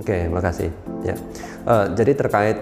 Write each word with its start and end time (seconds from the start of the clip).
Oke, 0.00 0.26
makasih. 0.32 0.72
Ya, 1.04 1.14
uh, 1.68 1.92
jadi 1.92 2.16
terkait 2.16 2.56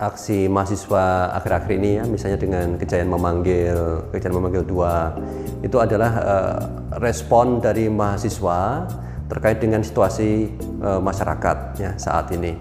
aksi 0.00 0.48
mahasiswa 0.48 1.36
akhir-akhir 1.36 1.70
ini 1.76 1.90
ya, 2.00 2.04
misalnya 2.08 2.38
dengan 2.40 2.80
kejayaan 2.80 3.10
memanggil, 3.12 4.08
kejayaan 4.14 4.36
memanggil 4.40 4.64
dua, 4.64 5.12
itu 5.60 5.76
adalah 5.76 6.12
uh, 6.24 6.58
respon 6.96 7.60
dari 7.60 7.92
mahasiswa 7.92 8.88
terkait 9.28 9.60
dengan 9.60 9.84
situasi 9.84 10.48
uh, 10.80 10.96
masyarakat 10.96 11.58
ya 11.76 11.92
saat 12.00 12.32
ini. 12.32 12.56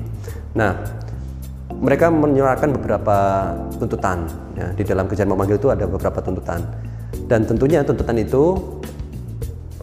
Nah, 0.59 0.75
mereka 1.77 2.11
menyuarakan 2.11 2.75
beberapa 2.75 3.17
tuntutan 3.79 4.27
ya, 4.57 4.67
di 4.75 4.83
dalam 4.83 5.07
kejayaan 5.07 5.31
memanggil 5.31 5.55
itu 5.55 5.69
ada 5.71 5.87
beberapa 5.87 6.19
tuntutan 6.19 6.67
dan 7.31 7.47
tentunya 7.47 7.85
tuntutan 7.85 8.17
itu 8.19 8.59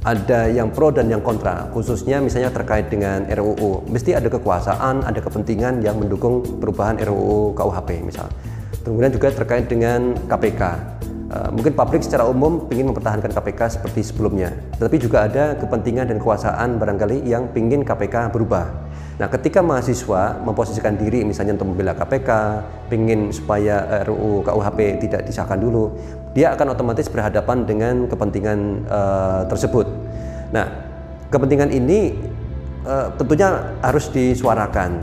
ada 0.04 0.52
yang 0.52 0.68
pro 0.68 0.92
dan 0.92 1.08
yang 1.08 1.24
kontra, 1.24 1.64
khususnya 1.72 2.20
misalnya 2.20 2.52
terkait 2.52 2.92
dengan 2.92 3.24
RUU. 3.24 3.88
Mesti 3.88 4.12
ada 4.12 4.28
kekuasaan, 4.28 5.00
ada 5.00 5.16
kepentingan 5.16 5.80
yang 5.80 5.96
mendukung 5.96 6.44
perubahan 6.60 7.00
RUU 7.00 7.56
KUHP 7.56 8.04
misal. 8.04 8.28
Kemudian 8.84 9.08
juga 9.08 9.32
terkait 9.32 9.64
dengan 9.64 10.12
KPK. 10.28 10.62
Eh, 11.24 11.50
mungkin 11.56 11.72
publik 11.72 12.04
secara 12.04 12.28
umum 12.28 12.68
ingin 12.68 12.92
mempertahankan 12.92 13.32
KPK 13.32 13.80
seperti 13.80 14.04
sebelumnya, 14.04 14.52
tetapi 14.76 15.00
juga 15.00 15.24
ada 15.24 15.56
kepentingan 15.56 16.12
dan 16.12 16.20
kekuasaan 16.20 16.76
barangkali 16.76 17.24
yang 17.24 17.48
ingin 17.56 17.80
KPK 17.80 18.28
berubah. 18.28 18.68
Nah, 19.16 19.32
ketika 19.32 19.64
mahasiswa 19.64 20.36
memposisikan 20.44 21.00
diri 21.00 21.24
misalnya 21.24 21.56
untuk 21.56 21.72
membela 21.72 21.96
KPK, 21.96 22.30
ingin 22.92 23.32
supaya 23.32 24.04
RUU 24.04 24.44
KUHP 24.44 25.00
tidak 25.00 25.24
disahkan 25.24 25.56
dulu, 25.56 25.96
dia 26.36 26.52
akan 26.52 26.76
otomatis 26.76 27.08
berhadapan 27.08 27.64
dengan 27.64 28.04
kepentingan 28.04 28.84
uh, 28.84 29.42
tersebut. 29.48 29.88
Nah, 30.52 30.66
kepentingan 31.32 31.72
ini 31.72 32.20
uh, 32.84 33.08
tentunya 33.16 33.74
harus 33.80 34.12
disuarakan. 34.12 35.00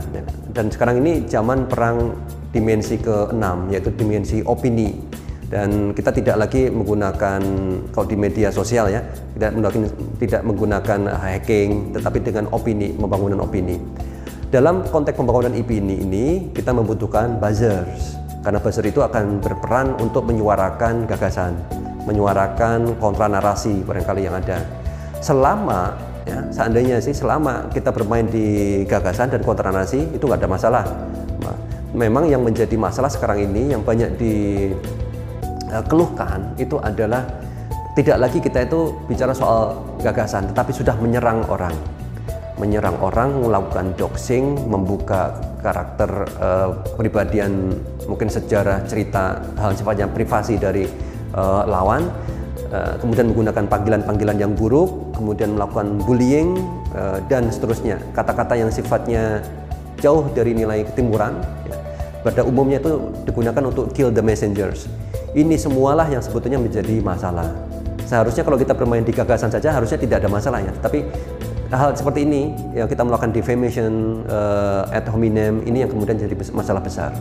Dan 0.54 0.70
sekarang 0.70 1.02
ini 1.02 1.26
zaman 1.26 1.66
perang 1.66 2.14
dimensi 2.52 3.00
ke-6 3.00 3.72
yaitu 3.72 3.90
dimensi 3.96 4.44
opini 4.44 4.92
dan 5.52 5.92
kita 5.92 6.08
tidak 6.16 6.48
lagi 6.48 6.72
menggunakan 6.72 7.40
kalau 7.92 8.06
di 8.08 8.16
media 8.16 8.48
sosial 8.48 8.88
ya 8.88 9.04
tidak 9.36 9.52
menggunakan 9.52 9.80
tidak 10.16 10.42
menggunakan 10.48 11.00
hacking 11.12 11.92
tetapi 11.92 12.18
dengan 12.24 12.48
opini 12.56 12.96
pembangunan 12.96 13.44
opini 13.44 13.76
dalam 14.48 14.80
konteks 14.88 15.12
pembangunan 15.12 15.52
opini 15.52 16.00
ini 16.00 16.26
kita 16.56 16.72
membutuhkan 16.72 17.36
buzzers 17.36 18.22
karena 18.42 18.58
buzzer 18.58 18.82
itu 18.82 18.98
akan 18.98 19.38
berperan 19.38 19.94
untuk 20.02 20.26
menyuarakan 20.26 21.06
gagasan, 21.06 21.54
menyuarakan 22.10 22.98
kontra 22.98 23.30
narasi 23.30 23.86
barangkali 23.86 24.26
yang 24.26 24.34
ada. 24.34 24.58
Selama 25.22 25.94
ya, 26.26 26.42
seandainya 26.50 26.98
sih 26.98 27.14
selama 27.14 27.70
kita 27.70 27.94
bermain 27.94 28.26
di 28.26 28.82
gagasan 28.90 29.30
dan 29.30 29.46
kontra 29.46 29.70
narasi 29.70 30.10
itu 30.10 30.26
nggak 30.26 30.42
ada 30.42 30.50
masalah. 30.50 30.84
Memang 31.92 32.24
yang 32.26 32.42
menjadi 32.42 32.74
masalah 32.74 33.12
sekarang 33.12 33.46
ini 33.46 33.76
yang 33.76 33.84
banyak 33.84 34.16
dikeluhkan 35.72 36.52
itu 36.60 36.76
adalah 36.76 37.24
tidak 37.96 38.16
lagi 38.28 38.38
kita 38.40 38.68
itu 38.68 38.92
bicara 39.08 39.32
soal 39.32 39.80
gagasan, 40.00 40.48
tetapi 40.52 40.72
sudah 40.72 40.96
menyerang 41.00 41.44
orang 41.48 41.72
menyerang 42.60 42.94
orang, 43.02 43.42
melakukan 43.42 43.90
doxing, 43.98 44.54
membuka 44.70 45.34
karakter 45.58 46.10
uh, 46.38 46.78
kepribadian, 46.94 47.74
mungkin 48.06 48.30
sejarah, 48.30 48.86
cerita, 48.86 49.42
hal 49.56 49.74
sifatnya 49.74 50.06
privasi 50.06 50.60
dari 50.60 50.86
uh, 51.34 51.66
lawan, 51.66 52.06
uh, 52.70 52.94
kemudian 53.02 53.34
menggunakan 53.34 53.66
panggilan-panggilan 53.66 54.36
yang 54.38 54.52
buruk, 54.54 55.16
kemudian 55.16 55.58
melakukan 55.58 55.98
bullying 56.06 56.60
uh, 56.94 57.18
dan 57.26 57.50
seterusnya. 57.50 57.98
Kata-kata 58.14 58.54
yang 58.54 58.70
sifatnya 58.70 59.42
jauh 59.98 60.28
dari 60.30 60.54
nilai 60.54 60.86
ketimuran, 60.86 61.40
ya, 61.66 61.74
pada 62.22 62.46
umumnya 62.46 62.78
itu 62.78 63.10
digunakan 63.26 63.62
untuk 63.66 63.90
kill 63.90 64.14
the 64.14 64.22
messengers. 64.22 64.86
Ini 65.32 65.56
semualah 65.56 66.12
yang 66.12 66.20
sebetulnya 66.20 66.60
menjadi 66.60 67.00
masalah. 67.00 67.48
Seharusnya 68.04 68.44
kalau 68.44 68.60
kita 68.60 68.76
bermain 68.76 69.00
di 69.00 69.16
gagasan 69.16 69.48
saja 69.48 69.72
harusnya 69.72 69.96
tidak 69.96 70.20
ada 70.20 70.28
masalahnya, 70.28 70.76
tapi 70.84 71.08
hal 71.72 71.96
seperti 71.96 72.28
ini 72.28 72.52
yang 72.76 72.84
kita 72.84 73.00
melakukan 73.00 73.32
defamation 73.32 74.20
uh, 74.28 74.84
ad 74.92 75.08
hominem 75.08 75.64
ini 75.64 75.80
yang 75.80 75.88
kemudian 75.88 76.20
jadi 76.20 76.36
masalah 76.52 76.84
besar. 76.84 77.16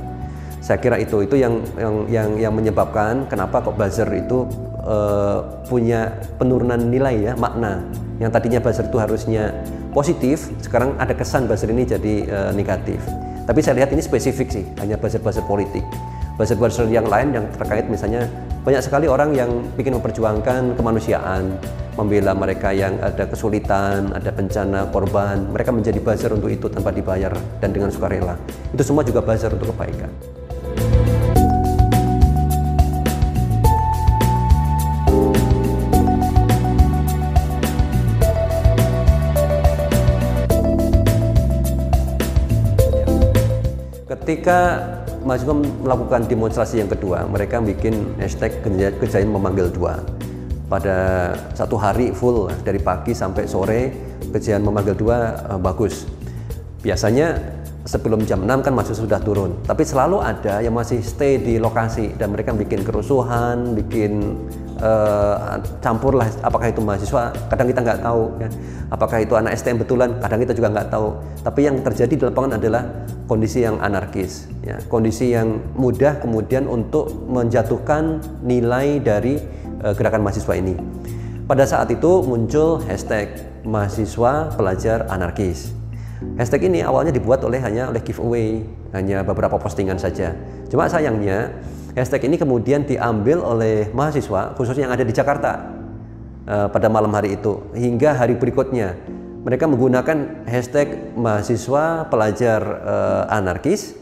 Saya 0.60 0.76
kira 0.84 1.00
itu 1.00 1.24
itu 1.24 1.40
yang 1.40 1.64
yang 1.80 1.96
yang, 2.12 2.30
yang 2.36 2.54
menyebabkan 2.54 3.32
kenapa 3.32 3.64
kok 3.64 3.80
buzzer 3.80 4.12
itu 4.12 4.44
uh, 4.84 5.64
punya 5.72 6.12
penurunan 6.36 6.92
nilai 6.92 7.32
ya 7.32 7.34
makna. 7.40 7.80
Yang 8.20 8.32
tadinya 8.36 8.60
buzzer 8.60 8.86
itu 8.92 8.98
harusnya 9.00 9.56
positif, 9.96 10.52
sekarang 10.60 11.00
ada 11.00 11.16
kesan 11.16 11.48
buzzer 11.48 11.72
ini 11.72 11.88
jadi 11.88 12.16
uh, 12.28 12.52
negatif. 12.52 13.00
Tapi 13.48 13.60
saya 13.64 13.80
lihat 13.80 13.96
ini 13.96 14.04
spesifik 14.04 14.52
sih, 14.52 14.68
hanya 14.84 15.00
buzzer-buzzer 15.00 15.48
politik. 15.48 15.82
Buzzer-buzzer 16.42 16.90
yang 16.90 17.06
lain 17.06 17.38
yang 17.38 17.46
terkait 17.54 17.86
misalnya 17.86 18.26
banyak 18.66 18.82
sekali 18.82 19.06
orang 19.06 19.30
yang 19.38 19.62
ingin 19.78 20.02
memperjuangkan 20.02 20.74
kemanusiaan, 20.74 21.54
membela 21.94 22.34
mereka 22.34 22.74
yang 22.74 22.98
ada 22.98 23.30
kesulitan, 23.30 24.10
ada 24.10 24.34
bencana, 24.34 24.90
korban. 24.90 25.38
Mereka 25.54 25.70
menjadi 25.70 26.02
buzzer 26.02 26.34
untuk 26.34 26.50
itu 26.50 26.66
tanpa 26.66 26.90
dibayar 26.90 27.30
dan 27.62 27.70
dengan 27.70 27.94
sukarela. 27.94 28.42
Itu 28.74 28.82
semua 28.82 29.06
juga 29.06 29.22
buzzer 29.22 29.54
untuk 29.54 29.70
kebaikan. 29.78 30.10
Ketika 44.10 45.01
mahasiswa 45.22 45.56
melakukan 45.56 46.26
demonstrasi 46.26 46.82
yang 46.82 46.90
kedua, 46.90 47.26
mereka 47.30 47.62
bikin 47.62 48.18
hashtag 48.18 48.62
kejayaan 48.98 49.30
memanggil 49.30 49.70
dua. 49.70 50.02
Pada 50.72 51.32
satu 51.52 51.76
hari 51.76 52.16
full 52.16 52.48
dari 52.64 52.80
pagi 52.80 53.12
sampai 53.12 53.44
sore 53.44 53.92
kejadian 54.32 54.64
memanggil 54.64 54.96
dua 54.96 55.36
uh, 55.52 55.60
bagus. 55.60 56.08
Biasanya 56.82 57.38
sebelum 57.86 58.26
jam 58.30 58.46
6 58.46 58.66
kan 58.66 58.74
masih 58.74 58.94
sudah 58.94 59.20
turun. 59.22 59.58
Tapi 59.66 59.82
selalu 59.86 60.22
ada 60.22 60.62
yang 60.62 60.74
masih 60.74 61.02
stay 61.02 61.42
di 61.42 61.58
lokasi 61.58 62.14
dan 62.18 62.34
mereka 62.34 62.54
bikin 62.54 62.86
kerusuhan 62.86 63.74
bikin 63.74 64.38
uh, 64.82 65.62
campur 65.80 66.18
lah 66.18 66.28
apakah 66.44 66.74
itu 66.74 66.82
mahasiswa 66.84 67.32
kadang 67.48 67.70
kita 67.70 67.80
nggak 67.86 68.00
tahu 68.04 68.24
ya. 68.42 68.50
apakah 68.90 69.18
itu 69.22 69.34
anak 69.38 69.56
STM 69.56 69.80
betulan 69.80 70.10
kadang 70.20 70.42
kita 70.42 70.54
juga 70.58 70.68
nggak 70.74 70.88
tahu 70.92 71.08
tapi 71.46 71.60
yang 71.70 71.80
terjadi 71.80 72.14
di 72.18 72.24
lapangan 72.28 72.58
adalah 72.60 72.84
kondisi 73.30 73.64
yang 73.64 73.80
anarkis 73.80 74.52
ya 74.66 74.82
kondisi 74.90 75.32
yang 75.32 75.62
mudah 75.78 76.20
kemudian 76.20 76.66
untuk 76.68 77.14
menjatuhkan 77.30 78.20
nilai 78.44 79.00
dari 79.00 79.62
uh, 79.84 79.94
gerakan 79.98 80.22
mahasiswa 80.22 80.54
ini. 80.56 80.78
Pada 81.50 81.68
saat 81.68 81.92
itu 81.92 82.24
muncul 82.24 82.80
hashtag 82.88 83.34
mahasiswa 83.68 84.56
pelajar 84.56 85.10
anarkis. 85.12 85.74
Hashtag 86.38 86.70
ini 86.70 86.86
awalnya 86.86 87.10
dibuat 87.10 87.42
oleh 87.42 87.58
hanya 87.60 87.90
oleh 87.90 88.00
giveaway, 88.06 88.62
hanya 88.94 89.26
beberapa 89.26 89.58
postingan 89.58 89.98
saja. 89.98 90.38
Cuma 90.70 90.86
sayangnya 90.86 91.50
hashtag 91.94 92.28
ini 92.28 92.36
kemudian 92.40 92.84
diambil 92.88 93.44
oleh 93.44 93.92
mahasiswa 93.92 94.56
khususnya 94.56 94.90
yang 94.90 94.96
ada 94.96 95.06
di 95.06 95.14
Jakarta 95.14 95.52
uh, 96.48 96.68
pada 96.72 96.88
malam 96.90 97.12
hari 97.14 97.38
itu 97.38 97.62
hingga 97.78 98.18
hari 98.18 98.36
berikutnya. 98.36 98.98
Mereka 99.42 99.66
menggunakan 99.66 100.46
hashtag 100.46 101.18
mahasiswa 101.18 102.06
pelajar 102.14 102.62
uh, 102.62 103.24
anarkis 103.26 103.98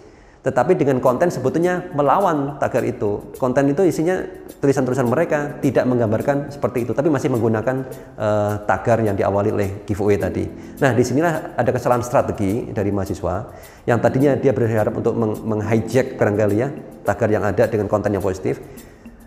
tetapi 0.50 0.74
dengan 0.74 0.98
konten 0.98 1.30
sebetulnya 1.30 1.94
melawan 1.94 2.58
tagar 2.58 2.82
itu. 2.82 3.22
Konten 3.38 3.70
itu 3.70 3.86
isinya 3.86 4.18
tulisan-tulisan 4.58 5.06
mereka 5.06 5.62
tidak 5.62 5.86
menggambarkan 5.86 6.50
seperti 6.50 6.90
itu, 6.90 6.98
tapi 6.98 7.14
masih 7.14 7.30
menggunakan 7.30 7.86
uh, 8.18 8.66
tagar 8.66 8.98
yang 9.06 9.14
diawali 9.14 9.54
oleh 9.54 9.70
giveaway 9.86 10.18
tadi. 10.18 10.50
Nah, 10.82 10.98
di 10.98 11.06
sinilah 11.06 11.54
ada 11.54 11.70
kesalahan 11.70 12.02
strategi 12.02 12.74
dari 12.74 12.90
mahasiswa 12.90 13.54
yang 13.86 14.02
tadinya 14.02 14.34
dia 14.34 14.50
berharap 14.50 14.98
untuk 14.98 15.14
meng-hijack 15.22 16.18
barangkali 16.18 16.56
ya 16.58 16.74
tagar 17.06 17.30
yang 17.30 17.46
ada 17.46 17.70
dengan 17.70 17.86
konten 17.86 18.10
yang 18.10 18.26
positif 18.26 18.58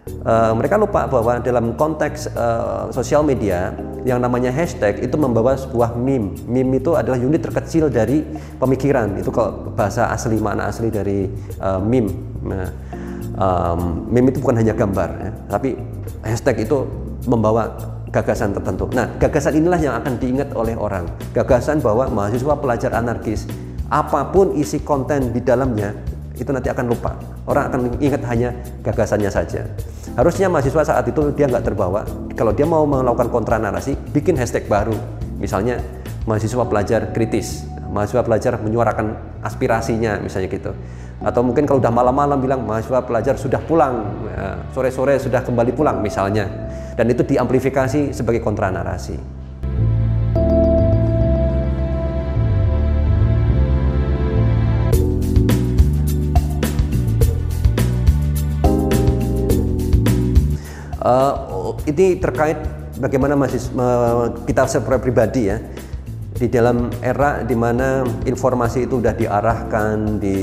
Uh, 0.02 0.50
mereka 0.58 0.74
lupa 0.74 1.06
bahwa 1.06 1.38
dalam 1.38 1.78
konteks 1.78 2.26
uh, 2.34 2.90
sosial 2.90 3.22
media 3.22 3.70
yang 4.02 4.18
namanya 4.18 4.50
hashtag 4.50 4.98
itu 4.98 5.14
membawa 5.14 5.54
sebuah 5.54 5.94
meme. 5.94 6.34
Meme 6.50 6.82
itu 6.82 6.98
adalah 6.98 7.14
unit 7.14 7.38
terkecil 7.38 7.86
dari 7.86 8.26
pemikiran. 8.58 9.14
Itu 9.22 9.30
kalau 9.30 9.70
bahasa 9.78 10.10
asli 10.10 10.42
makna 10.42 10.66
asli 10.66 10.90
dari 10.90 11.30
uh, 11.62 11.78
meme. 11.78 12.10
Nah, 12.42 12.66
um, 13.38 14.10
meme 14.10 14.34
itu 14.34 14.42
bukan 14.42 14.58
hanya 14.58 14.74
gambar, 14.74 15.08
ya, 15.22 15.30
tapi 15.46 15.78
hashtag 16.26 16.66
itu 16.66 16.82
membawa 17.30 17.70
gagasan 18.10 18.58
tertentu. 18.58 18.90
Nah, 18.90 19.06
gagasan 19.22 19.54
inilah 19.62 19.78
yang 19.78 19.94
akan 20.02 20.18
diingat 20.18 20.50
oleh 20.58 20.74
orang. 20.74 21.06
Gagasan 21.30 21.78
bahwa 21.78 22.10
mahasiswa 22.10 22.58
pelajar 22.58 22.90
anarkis, 22.90 23.46
apa 23.86 24.34
pun 24.34 24.58
isi 24.58 24.82
konten 24.82 25.30
di 25.30 25.38
dalamnya 25.38 25.94
itu 26.36 26.48
nanti 26.52 26.68
akan 26.72 26.86
lupa. 26.88 27.16
Orang 27.44 27.72
akan 27.72 27.80
ingat 28.00 28.22
hanya 28.28 28.54
gagasannya 28.84 29.30
saja. 29.32 29.68
Harusnya 30.16 30.48
mahasiswa 30.52 30.82
saat 30.84 31.04
itu 31.08 31.32
dia 31.32 31.48
nggak 31.48 31.64
terbawa. 31.64 32.04
Kalau 32.36 32.52
dia 32.52 32.68
mau 32.68 32.84
melakukan 32.84 33.28
kontra 33.28 33.56
narasi, 33.56 33.96
bikin 34.12 34.36
hashtag 34.36 34.68
baru. 34.68 34.96
Misalnya 35.40 35.80
mahasiswa 36.24 36.64
pelajar 36.64 37.10
kritis, 37.10 37.66
mahasiswa 37.92 38.22
pelajar 38.24 38.56
menyuarakan 38.62 39.18
aspirasinya 39.44 40.22
misalnya 40.22 40.48
gitu 40.48 40.72
atau 41.22 41.40
mungkin 41.46 41.64
kalau 41.64 41.78
udah 41.78 41.94
malam-malam 41.94 42.38
bilang 42.42 42.66
mahasiswa 42.66 42.98
pelajar 43.06 43.38
sudah 43.38 43.62
pulang 43.62 44.10
ya, 44.26 44.58
sore-sore 44.74 45.22
sudah 45.22 45.46
kembali 45.46 45.70
pulang 45.70 46.02
misalnya 46.02 46.50
dan 46.98 47.06
itu 47.06 47.22
diamplifikasi 47.22 48.10
sebagai 48.10 48.42
kontra 48.42 48.74
narasi 48.74 49.14
uh, 61.02 61.74
ini 61.84 62.16
terkait 62.18 62.58
bagaimana 62.98 63.34
masih 63.34 63.60
kita 64.46 64.68
secara 64.70 64.98
pribadi 65.02 65.50
ya 65.50 65.58
di 66.32 66.50
dalam 66.50 66.90
era 67.04 67.46
di 67.46 67.54
mana 67.54 68.02
informasi 68.26 68.90
itu 68.90 68.98
sudah 68.98 69.14
diarahkan 69.14 70.18
di 70.18 70.38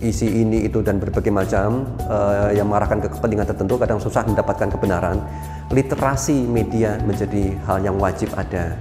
isi 0.00 0.40
ini 0.40 0.64
itu 0.64 0.80
dan 0.80 0.96
berbagai 0.96 1.28
macam 1.28 1.84
uh, 2.08 2.48
yang 2.54 2.70
mengarahkan 2.70 3.04
ke 3.04 3.08
kepentingan 3.12 3.44
tertentu 3.44 3.76
kadang 3.76 4.00
susah 4.00 4.24
mendapatkan 4.24 4.72
kebenaran. 4.72 5.20
Literasi 5.74 6.48
media 6.48 6.96
menjadi 7.04 7.52
hal 7.68 7.84
yang 7.84 8.00
wajib 8.00 8.32
ada. 8.32 8.80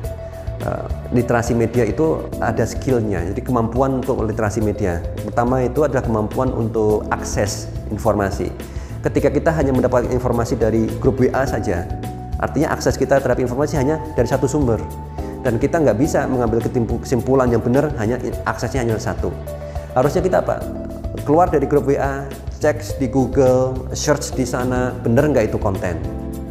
Uh, 0.59 0.87
literasi 1.15 1.55
media 1.55 1.87
itu 1.87 2.19
ada 2.43 2.67
skillnya 2.67 3.31
jadi 3.31 3.41
kemampuan 3.43 3.99
untuk 3.99 4.23
literasi 4.23 4.63
media. 4.63 5.03
Pertama 5.19 5.59
itu 5.65 5.83
adalah 5.83 6.03
kemampuan 6.07 6.55
untuk 6.55 7.03
akses 7.11 7.67
informasi 7.91 8.78
ketika 8.99 9.31
kita 9.31 9.51
hanya 9.55 9.71
mendapatkan 9.71 10.11
informasi 10.11 10.59
dari 10.59 10.87
grup 10.99 11.23
WA 11.23 11.43
saja. 11.47 11.87
Artinya 12.39 12.71
akses 12.71 12.95
kita 12.95 13.19
terhadap 13.19 13.39
informasi 13.39 13.75
hanya 13.79 13.99
dari 14.15 14.27
satu 14.27 14.47
sumber. 14.47 14.79
Dan 15.39 15.55
kita 15.55 15.79
nggak 15.79 15.97
bisa 15.99 16.27
mengambil 16.27 16.59
kesimpulan 16.99 17.47
yang 17.47 17.63
benar 17.63 17.95
hanya 17.95 18.19
aksesnya 18.43 18.83
hanya 18.83 18.99
satu. 18.99 19.31
Harusnya 19.95 20.19
kita 20.19 20.43
apa 20.43 20.59
keluar 21.23 21.47
dari 21.47 21.63
grup 21.63 21.87
WA 21.87 22.27
cek 22.59 22.99
di 22.99 23.07
Google 23.07 23.87
search 23.95 24.35
di 24.35 24.43
sana 24.43 24.91
benar 24.99 25.31
nggak 25.31 25.51
itu 25.51 25.57
konten? 25.59 25.95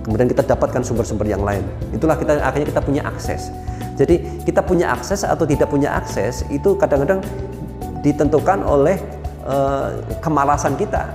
Kemudian 0.09 0.25
kita 0.25 0.41
dapatkan 0.41 0.81
sumber-sumber 0.81 1.29
yang 1.29 1.45
lain. 1.45 1.61
Itulah 1.93 2.17
kita 2.17 2.41
akhirnya 2.41 2.73
kita 2.73 2.81
punya 2.81 3.03
akses. 3.05 3.53
Jadi 4.01 4.41
kita 4.49 4.65
punya 4.65 4.89
akses 4.89 5.21
atau 5.21 5.45
tidak 5.45 5.69
punya 5.69 5.93
akses 5.93 6.49
itu 6.49 6.73
kadang-kadang 6.81 7.21
ditentukan 8.01 8.65
oleh 8.65 8.97
uh, 9.45 10.01
kemalasan 10.25 10.81
kita 10.81 11.13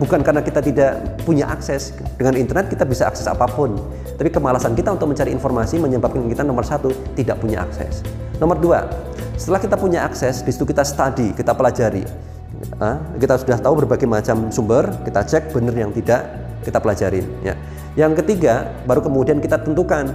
bukan 0.00 0.20
karena 0.24 0.40
kita 0.40 0.60
tidak 0.64 1.20
punya 1.24 1.48
akses 1.50 1.96
dengan 2.16 2.38
internet 2.38 2.72
kita 2.72 2.86
bisa 2.86 3.08
akses 3.10 3.28
apa 3.28 3.44
pun 3.48 3.76
tapi 4.22 4.28
kemalasan 4.30 4.78
kita 4.78 4.94
untuk 4.94 5.10
mencari 5.10 5.34
informasi 5.34 5.82
menyebabkan 5.82 6.22
kita 6.30 6.46
nomor 6.46 6.62
satu 6.62 6.94
tidak 7.18 7.42
punya 7.42 7.66
akses. 7.66 8.06
Nomor 8.38 8.54
dua, 8.62 8.86
setelah 9.34 9.58
kita 9.58 9.74
punya 9.74 10.06
akses, 10.06 10.46
di 10.46 10.54
situ 10.54 10.62
kita 10.62 10.86
study, 10.86 11.34
kita 11.34 11.58
pelajari. 11.58 12.06
kita 13.18 13.38
sudah 13.42 13.58
tahu 13.58 13.82
berbagai 13.82 14.06
macam 14.06 14.50
sumber, 14.54 14.86
kita 15.02 15.26
cek 15.26 15.50
benar 15.50 15.74
yang 15.74 15.90
tidak, 15.90 16.30
kita 16.62 16.78
pelajarin. 16.78 17.26
Ya. 17.42 17.58
Yang 17.98 18.22
ketiga, 18.22 18.70
baru 18.86 19.02
kemudian 19.02 19.42
kita 19.42 19.58
tentukan, 19.58 20.14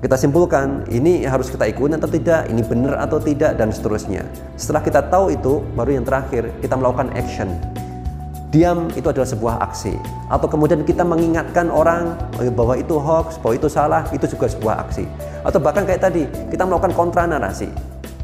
kita 0.00 0.16
simpulkan 0.16 0.88
ini 0.88 1.28
harus 1.28 1.52
kita 1.52 1.68
ikuti 1.68 1.92
atau 1.92 2.08
tidak, 2.08 2.48
ini 2.48 2.64
benar 2.64 3.04
atau 3.04 3.20
tidak, 3.20 3.60
dan 3.60 3.68
seterusnya. 3.68 4.24
Setelah 4.56 4.80
kita 4.80 5.00
tahu 5.12 5.36
itu, 5.36 5.60
baru 5.76 6.00
yang 6.00 6.04
terakhir 6.08 6.48
kita 6.64 6.72
melakukan 6.76 7.12
action 7.12 7.52
diam 8.56 8.88
itu 8.96 9.04
adalah 9.04 9.28
sebuah 9.28 9.60
aksi. 9.68 9.92
Atau 10.32 10.48
kemudian 10.48 10.80
kita 10.80 11.04
mengingatkan 11.04 11.68
orang 11.68 12.16
bahwa 12.56 12.80
itu 12.80 12.96
hoax, 12.96 13.36
bahwa 13.44 13.54
itu 13.60 13.68
salah, 13.68 14.08
itu 14.16 14.24
juga 14.24 14.48
sebuah 14.48 14.88
aksi. 14.88 15.04
Atau 15.44 15.60
bahkan 15.60 15.84
kayak 15.84 16.00
tadi 16.00 16.24
kita 16.48 16.64
melakukan 16.64 16.96
kontra 16.96 17.28
narasi 17.28 17.68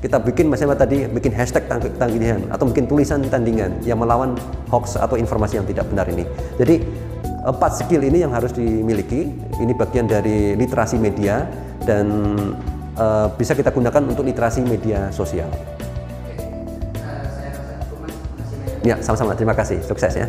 kita 0.02 0.18
bikin 0.18 0.50
misalnya 0.50 0.82
tadi 0.82 1.06
bikin 1.06 1.30
hashtag 1.30 1.62
tandingan 1.70 2.50
atau 2.50 2.66
bikin 2.66 2.90
tulisan 2.90 3.22
tandingan 3.22 3.70
yang 3.86 4.02
melawan 4.02 4.34
hoax 4.66 4.98
atau 4.98 5.14
informasi 5.14 5.62
yang 5.62 5.66
tidak 5.70 5.86
benar 5.86 6.10
ini. 6.10 6.26
Jadi 6.58 6.82
empat 7.46 7.86
skill 7.86 8.02
ini 8.02 8.26
yang 8.26 8.34
harus 8.34 8.50
dimiliki. 8.50 9.30
Ini 9.62 9.70
bagian 9.78 10.10
dari 10.10 10.58
literasi 10.58 10.98
media 10.98 11.46
dan 11.86 12.34
uh, 12.98 13.30
bisa 13.38 13.54
kita 13.54 13.70
gunakan 13.70 14.02
untuk 14.02 14.26
literasi 14.26 14.66
media 14.66 15.06
sosial 15.14 15.46
Ya, 18.82 18.98
sama-sama. 19.02 19.34
Terima 19.38 19.54
kasih. 19.54 19.78
Sukses 19.86 20.14
ya. 20.18 20.26